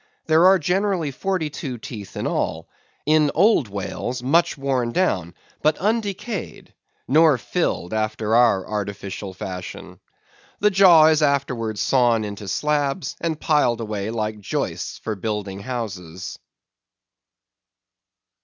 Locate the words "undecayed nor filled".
5.77-7.93